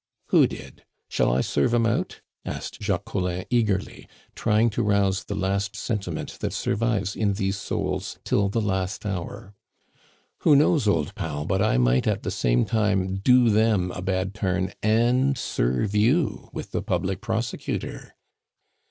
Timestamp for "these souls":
7.33-8.17